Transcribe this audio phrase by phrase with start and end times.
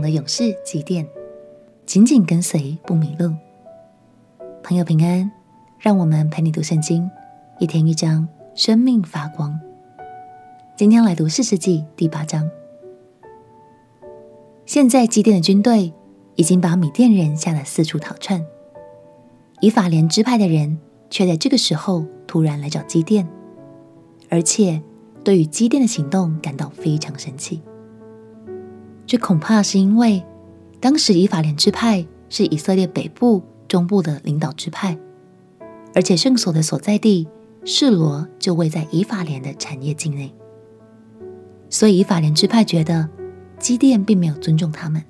[0.00, 1.06] 的勇士基甸，
[1.86, 3.32] 紧紧跟随不迷路。
[4.62, 5.30] 朋友平安，
[5.78, 7.10] 让我们陪你读圣经，
[7.58, 9.58] 一天一章，生命发光。
[10.76, 12.48] 今天来读士师记第八章。
[14.66, 15.92] 现在基甸的军队
[16.36, 18.44] 已经把米甸人吓得四处逃窜，
[19.60, 20.78] 以法莲支派的人
[21.10, 23.26] 却在这个时候突然来找基甸，
[24.28, 24.80] 而且
[25.24, 27.60] 对于基甸的行动感到非常生气。
[29.10, 30.24] 这恐怕是因为
[30.78, 34.96] 当时以法莲支派是以色列北部、中部的领导支派，
[35.92, 37.26] 而且圣所的所在地
[37.64, 40.32] 示罗就位在以法莲的产业境内，
[41.68, 43.08] 所以以法莲支派觉得
[43.58, 45.02] 基甸并没有尊重他们。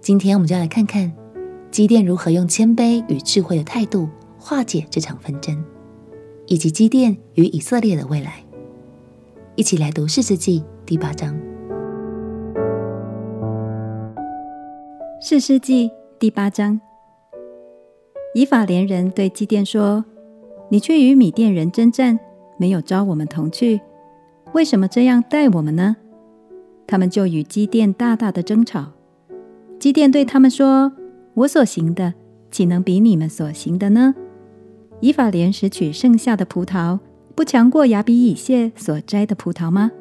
[0.00, 1.12] 今天我们就来看看
[1.70, 5.56] 基甸如何用谦卑与智慧的态度化解这场纷争，
[6.48, 8.42] 以及基甸与以色列的未来。
[9.54, 11.51] 一起来读士师记第八章。
[15.32, 16.78] 士世纪第八章，
[18.34, 20.04] 以法莲人对基甸说
[20.68, 22.20] ：“你却与米甸人征战，
[22.58, 23.80] 没有招我们同去，
[24.52, 25.96] 为什么这样待我们呢？”
[26.86, 28.92] 他们就与基甸大大的争吵。
[29.78, 30.92] 基甸对他们说
[31.32, 32.12] ：“我所行的，
[32.50, 34.14] 岂能比你们所行的呢？
[35.00, 36.98] 以法莲拾取剩下的葡萄，
[37.34, 39.92] 不强过亚比以谢所摘的葡萄吗？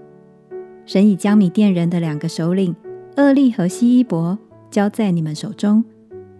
[0.85, 2.75] 神已将米甸人的两个首领
[3.15, 4.37] 厄利和希伊伯。”
[4.71, 5.83] 交在你们手中，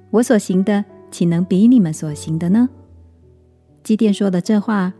[0.10, 2.70] 我所行的岂能比你们所行的呢？
[3.84, 4.94] 基甸说了这话，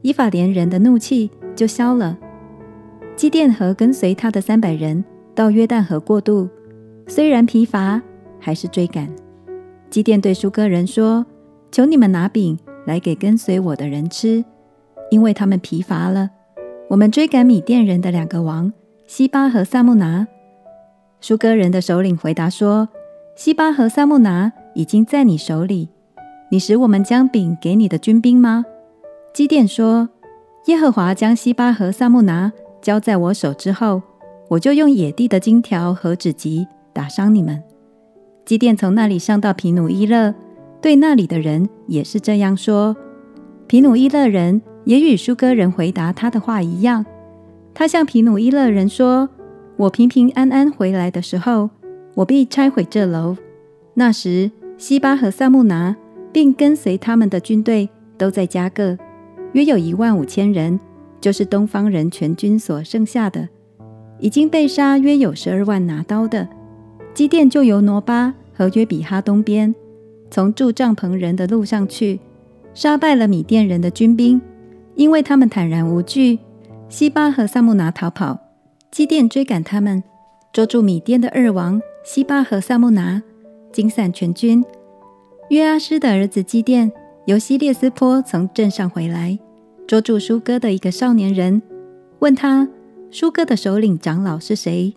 [0.00, 2.18] 以法莲人的怒气就消了。
[3.14, 6.48] 基甸和跟随他的三百人到约旦河过渡，
[7.06, 8.00] 虽然疲乏，
[8.40, 9.08] 还是追赶。
[9.90, 11.26] 基甸对舒哥人说
[11.70, 14.42] ：“求你们拿饼来给跟随我的人吃，
[15.10, 16.30] 因为他们疲乏了。
[16.88, 18.72] 我们追赶米甸人的两个王
[19.06, 20.26] 西巴和萨木拿。”
[21.20, 22.88] 书珥人的首领回答说
[23.34, 25.88] ：“西巴和萨木拿已经在你手里，
[26.50, 28.64] 你使我们将饼给你的军兵吗？”
[29.34, 30.08] 基甸说
[30.66, 34.00] ：“耶和华将西巴和萨木拿交在我手之后，
[34.48, 37.60] 我就用野地的金条和纸棘打伤你们。”
[38.46, 40.32] 基甸从那里上到皮努伊勒，
[40.80, 42.96] 对那里的人也是这样说。
[43.66, 47.04] 皮努伊勒人也与书珥人回答他的话一样，
[47.74, 49.28] 他向皮努伊勒人说。
[49.78, 51.70] 我平平安安回来的时候，
[52.16, 53.36] 我必拆毁这楼。
[53.94, 55.96] 那时，西巴和萨木拿
[56.32, 58.98] 并跟随他们的军队都在加各，
[59.52, 60.80] 约有一万五千人，
[61.20, 63.48] 就是东方人全军所剩下的，
[64.18, 66.48] 已经被杀约有十二万拿刀的。
[67.14, 69.72] 基甸就由挪巴和约比哈东边，
[70.28, 72.18] 从住帐篷人的路上去，
[72.74, 74.40] 杀败了米甸人的军兵，
[74.96, 76.40] 因为他们坦然无惧。
[76.88, 78.40] 西巴和萨木拿逃跑。
[78.90, 80.02] 基甸追赶他们，
[80.52, 83.22] 捉住米甸的二王西巴和撒慕拿，
[83.72, 84.64] 惊散全军。
[85.50, 86.90] 约阿施的儿子基甸
[87.26, 89.38] 由希列斯坡从镇上回来，
[89.86, 91.62] 捉住舒哥的一个少年人，
[92.18, 92.68] 问他
[93.10, 94.94] 舒哥的首领长老是谁，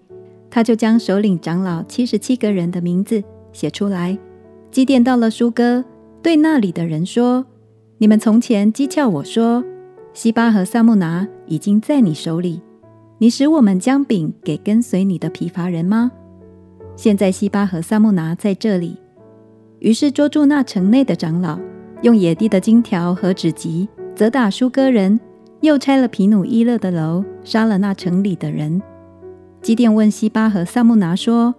[0.49, 3.21] 他就将首领长老七十七个人的名字
[3.53, 4.17] 写出来。
[4.71, 5.83] 基甸到了舒哥，
[6.23, 7.45] 对那里的人说
[7.99, 9.63] ：“你们从前讥诮我说，
[10.13, 12.61] 西巴和撒慕拿已经在你手里。”
[13.21, 16.11] 你使我们将饼给跟随你的疲乏人吗？
[16.95, 18.97] 现在西巴和萨木拿在这里。
[19.77, 21.59] 于是捉住那城内的长老，
[22.01, 25.19] 用野地的荆条和纸棘责打书珥人，
[25.59, 28.81] 又拆了皮努伊勒的楼，杀了那城里的人。
[29.61, 31.53] 基甸问西巴和萨木拿说：“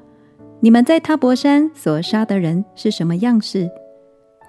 [0.58, 3.70] 你们在他泊山所杀的人是什么样式？”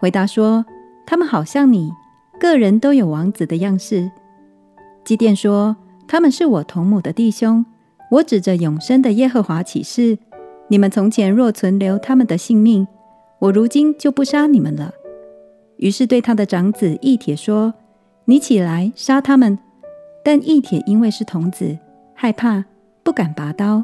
[0.01, 0.66] 回答说
[1.06, 1.91] ：“他们好像你，
[2.40, 4.09] 个人都有王子的样式。”
[5.06, 5.75] 基甸说。
[6.07, 7.65] 他们是我同母的弟兄，
[8.11, 10.17] 我指着永生的耶和华起誓：
[10.67, 12.87] 你们从前若存留他们的性命，
[13.39, 14.93] 我如今就不杀你们了。
[15.77, 17.73] 于是对他的长子以铁说
[18.25, 19.57] ：“你起来杀他们。”
[20.23, 21.77] 但以铁因为是童子，
[22.13, 22.63] 害怕，
[23.03, 23.83] 不敢拔刀。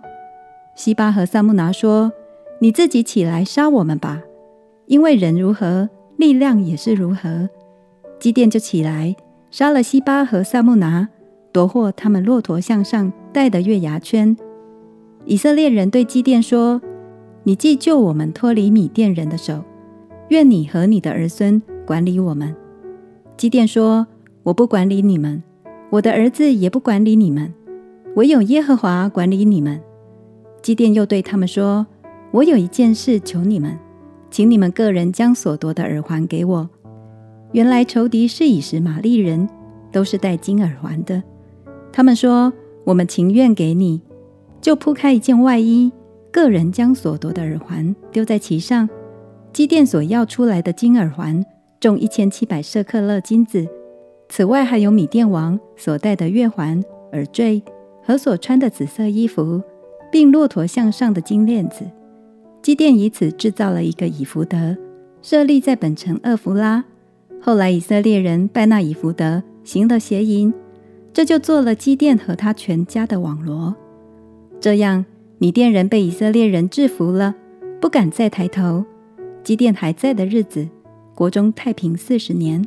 [0.75, 2.13] 西巴和萨木拿说
[2.61, 4.21] ：“你自己起来杀我们吧，
[4.85, 7.49] 因为人如何，力量也是如何。”
[8.19, 9.15] 基甸就起来
[9.51, 11.09] 杀了西巴和萨木拿。
[11.51, 14.35] 夺获他们骆驼项上戴的月牙圈。
[15.25, 16.81] 以色列人对基甸说
[17.43, 19.63] ：“你既救我们脱离米甸人的手，
[20.29, 22.55] 愿你和你的儿孙管理我们。”
[23.35, 24.05] 基甸说
[24.43, 25.41] ：“我不管理你们，
[25.89, 27.53] 我的儿子也不管理你们，
[28.15, 29.81] 唯有耶和华管理你们。”
[30.61, 31.87] 基甸又对他们说
[32.31, 33.77] ：“我有一件事求你们，
[34.29, 36.69] 请你们个人将所夺的耳环给我。
[37.53, 39.49] 原来仇敌是以实玛利人，
[39.91, 41.21] 都是戴金耳环的。”
[41.91, 42.53] 他们说
[42.85, 44.01] ：“我们情愿给你，
[44.61, 45.91] 就铺开一件外衣，
[46.31, 48.87] 个人将所夺的耳环丢在其上。
[49.51, 51.43] 基甸所要出来的金耳环
[51.79, 53.67] 重一千七百舍克勒金子，
[54.29, 56.81] 此外还有米甸王所戴的月环、
[57.13, 57.61] 耳坠
[58.03, 59.61] 和所穿的紫色衣服，
[60.11, 61.83] 并骆驼项上的金链子。
[62.61, 64.77] 基甸以此制造了一个以弗得，
[65.21, 66.85] 设立在本城厄弗拉。
[67.41, 70.53] 后来以色列人拜那以弗得，行了邪淫，
[71.11, 73.75] 这就做了基甸和他全家的网罗。
[74.59, 75.05] 这样，
[75.37, 77.35] 米甸人被以色列人制服了，
[77.79, 78.85] 不敢再抬头。
[79.43, 80.67] 基甸还在的日子，
[81.15, 82.65] 国中太平四十年。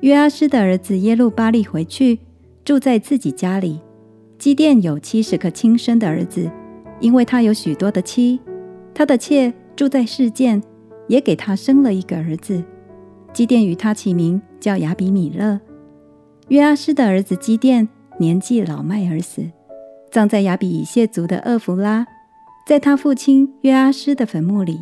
[0.00, 2.18] 约阿施的儿子耶路巴力回去，
[2.64, 3.80] 住在自己家里。
[4.38, 6.50] 基甸有七十个亲生的儿子，
[7.00, 8.38] 因为他有许多的妻。
[8.92, 10.62] 他的妾住在示剑，
[11.08, 12.62] 也给他生了一个儿子。
[13.32, 15.58] 基甸与他起名叫亚比米勒。
[16.48, 17.88] 约阿施的儿子基甸
[18.18, 19.42] 年纪老迈而死，
[20.10, 22.06] 葬在亚比以谢族的厄弗拉，
[22.66, 24.80] 在他父亲约阿施的坟墓里。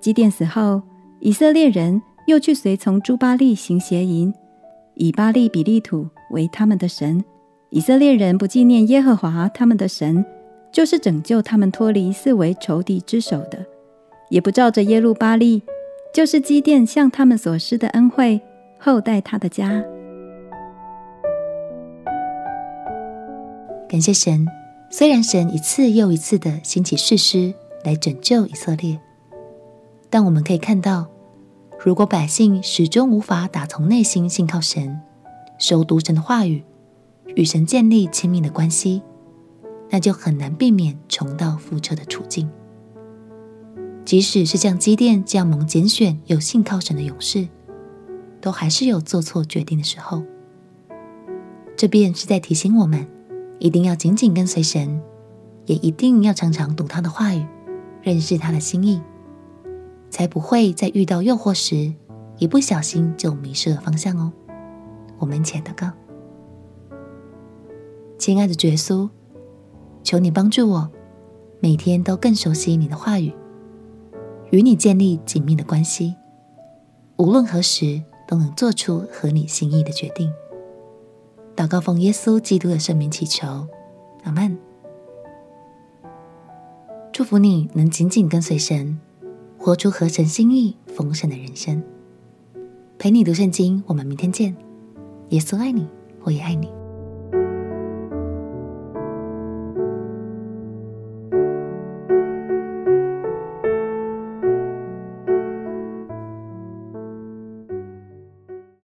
[0.00, 0.82] 基甸死后，
[1.20, 4.32] 以色列人又去随从朱巴利行邪淫，
[4.94, 7.24] 以巴利比利土为他们的神。
[7.70, 10.24] 以色列人不纪念耶和华他们的神。
[10.72, 13.66] 就是拯救他们脱离四围仇敌之手的，
[14.28, 15.64] 也不照着耶路巴利，
[16.14, 18.40] 就是基甸向他们所施的恩惠，
[18.78, 19.82] 厚待他的家。
[23.90, 24.46] 感谢神，
[24.88, 27.52] 虽然神一次又一次的兴起士师
[27.82, 29.00] 来拯救以色列，
[30.08, 31.08] 但我们可以看到，
[31.84, 35.00] 如果百姓始终无法打从内心信靠神，
[35.58, 36.62] 熟读神的话语，
[37.34, 39.02] 与神建立亲密的关系。
[39.90, 42.48] 那就很难避免重蹈覆辙的处境。
[44.04, 47.48] 即使是像基甸这样蒙拣选又信靠神的勇士，
[48.40, 50.22] 都还是有做错决定的时候。
[51.76, 53.04] 这便是在提醒我们，
[53.60, 55.00] 一定要紧紧跟随神，
[55.66, 57.46] 也一定要常常读他的话语，
[58.02, 59.00] 认识他的心意，
[60.10, 61.92] 才不会在遇到诱惑时，
[62.38, 64.32] 一不小心就迷失了方向哦。
[65.18, 65.92] 我们一起来祷告，
[68.18, 69.08] 亲爱的主耶稣。
[70.02, 70.90] 求你帮助我，
[71.60, 73.30] 每天都更熟悉你的话语，
[74.50, 76.16] 与你建立紧密的关系，
[77.18, 80.32] 无论何时都能做出合你心意的决定。
[81.56, 83.66] 祷告奉耶稣基督的圣名祈求，
[84.24, 84.56] 阿门。
[87.12, 88.98] 祝福你能紧紧跟随神，
[89.58, 91.82] 活出合神心意丰盛的人生。
[92.98, 94.56] 陪你读圣经，我们明天见。
[95.30, 95.86] 耶稣爱你，
[96.22, 96.79] 我也爱你。